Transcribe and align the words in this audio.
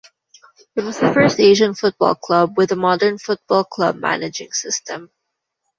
It 0.75 0.83
was 0.83 0.99
the 0.99 1.13
first 1.13 1.39
Asian 1.39 1.75
football 1.75 2.15
club 2.15 2.57
with 2.57 2.71
a 2.71 2.75
modern 2.75 3.19
football 3.19 3.63
club 3.65 3.97
managing 3.97 4.51
system. 4.51 5.11